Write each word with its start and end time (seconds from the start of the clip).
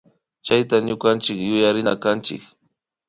Chayta 0.45 0.75
ñukanchik 0.87 1.39
yuyarinakanchik 1.47 2.43